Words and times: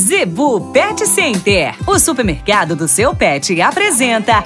Zebu 0.00 0.72
Pet 0.72 1.06
Center, 1.06 1.74
o 1.86 1.98
supermercado 1.98 2.74
do 2.74 2.88
seu 2.88 3.14
pet, 3.14 3.60
apresenta. 3.60 4.42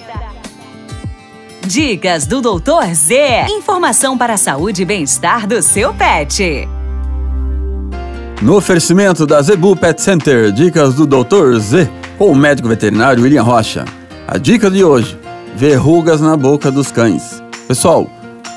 Dicas 1.65 2.27
do 2.27 2.41
Doutor 2.41 2.93
Z. 2.93 3.47
Informação 3.51 4.19
para 4.19 4.35
a 4.35 4.37
saúde 4.37 4.83
e 4.83 4.85
bem-estar 4.85 5.47
do 5.47 5.63
seu 5.63 5.95
pet. 5.95 6.69
No 8.43 8.57
oferecimento 8.57 9.25
da 9.25 9.41
Zebu 9.41 9.77
Pet 9.77 10.03
Center, 10.03 10.51
dicas 10.51 10.95
do 10.95 11.07
Doutor 11.07 11.57
Z, 11.61 11.89
com 12.19 12.33
o 12.33 12.37
médico 12.37 12.67
veterinário 12.67 13.23
William 13.23 13.45
Rocha. 13.45 13.85
A 14.27 14.37
dica 14.37 14.69
de 14.69 14.83
hoje: 14.83 15.17
verrugas 15.55 16.21
na 16.21 16.37
boca 16.37 16.69
dos 16.69 16.91
cães. 16.91 17.41
Pessoal, 17.69 18.11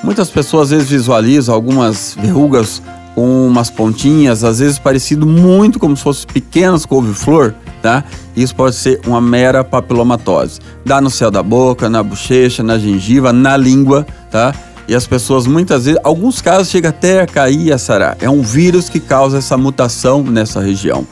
muitas 0.04 0.32
pessoas 0.32 0.64
às 0.64 0.70
vezes 0.72 0.90
visualizam 0.90 1.54
algumas 1.54 2.18
verrugas 2.20 2.82
com 3.18 3.48
umas 3.48 3.72
pontinhas, 3.72 4.44
às 4.44 4.60
vezes 4.60 4.78
parecido 4.78 5.26
muito 5.26 5.80
como 5.80 5.98
se 5.98 6.04
fossem 6.04 6.28
pequenas 6.32 6.86
couve-flor, 6.86 7.52
tá? 7.82 8.04
Isso 8.36 8.56
pode 8.56 8.76
ser 8.76 9.02
uma 9.08 9.20
mera 9.20 9.64
papilomatose. 9.64 10.60
Dá 10.86 11.02
no 11.02 11.10
céu 11.10 11.32
da 11.32 11.42
boca, 11.42 11.90
na 11.90 12.04
bochecha, 12.04 12.62
na 12.62 12.78
gengiva, 12.78 13.34
na 13.34 13.58
língua, 13.58 14.06
tá? 14.30 14.54
E 14.88 14.94
as 14.94 15.08
pessoas 15.08 15.48
muitas 15.48 15.86
vezes, 15.86 16.00
alguns 16.04 16.42
casos 16.42 16.70
chega 16.70 16.90
até 16.90 17.22
a 17.22 17.26
cair 17.26 17.74
a 17.74 17.80
sarar. 17.80 18.16
É 18.22 18.30
um 18.30 18.44
vírus 18.44 18.88
que 18.88 19.00
causa 19.00 19.40
essa 19.40 19.58
mutação 19.58 20.22
nessa 20.22 20.62
região. 20.62 21.04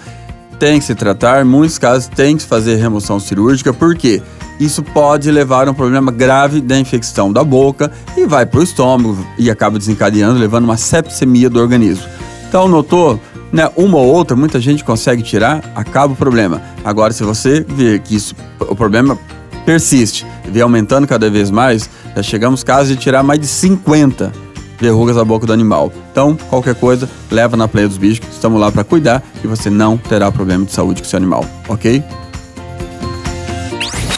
Tem 0.59 0.79
que 0.79 0.85
se 0.85 0.95
tratar, 0.95 1.41
em 1.41 1.47
muitos 1.47 1.77
casos 1.77 2.07
tem 2.07 2.37
que 2.37 2.43
fazer 2.43 2.75
remoção 2.75 3.19
cirúrgica, 3.19 3.73
por 3.73 3.95
quê? 3.95 4.21
isso 4.59 4.81
pode 4.81 5.29
levar 5.31 5.67
a 5.67 5.71
um 5.71 5.73
problema 5.73 6.11
grave 6.11 6.61
da 6.61 6.79
infecção 6.79 7.31
da 7.31 7.43
boca 7.43 7.91
e 8.15 8.25
vai 8.25 8.45
para 8.45 8.59
o 8.59 8.63
estômago 8.63 9.17
e 9.37 9.49
acaba 9.49 9.77
desencadeando, 9.77 10.39
levando 10.39 10.63
uma 10.65 10.77
sepsemia 10.77 11.49
do 11.49 11.59
organismo. 11.59 12.05
Então, 12.47 12.67
notou? 12.67 13.19
Né, 13.51 13.69
uma 13.75 13.97
ou 13.97 14.05
outra, 14.05 14.35
muita 14.35 14.59
gente 14.59 14.83
consegue 14.83 15.21
tirar, 15.21 15.71
acaba 15.75 16.13
o 16.13 16.15
problema. 16.15 16.61
Agora, 16.83 17.13
se 17.13 17.23
você 17.23 17.61
ver 17.61 17.99
que 17.99 18.15
isso, 18.15 18.35
o 18.59 18.75
problema 18.75 19.17
persiste, 19.65 20.25
vem 20.45 20.61
aumentando 20.61 21.07
cada 21.07 21.29
vez 21.29 21.49
mais, 21.49 21.89
já 22.15 22.23
chegamos 22.23 22.63
casos 22.63 22.89
de 22.89 22.97
tirar 22.97 23.23
mais 23.23 23.39
de 23.39 23.47
50 23.47 24.31
verrugas 24.79 25.15
da 25.15 25.23
boca 25.23 25.45
do 25.45 25.53
animal. 25.53 25.91
Então, 26.11 26.35
qualquer 26.49 26.75
coisa, 26.75 27.09
leva 27.31 27.55
na 27.55 27.67
Play 27.67 27.87
dos 27.87 27.97
Bichos, 27.97 28.27
estamos 28.31 28.59
lá 28.59 28.71
para 28.71 28.83
cuidar 28.83 29.23
e 29.43 29.47
você 29.47 29.69
não 29.69 29.97
terá 29.97 30.31
problema 30.31 30.65
de 30.65 30.71
saúde 30.71 31.01
com 31.01 31.07
seu 31.07 31.17
animal, 31.17 31.45
ok? 31.67 32.03